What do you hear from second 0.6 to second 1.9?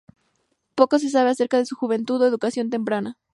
Poco se sabe acerca de su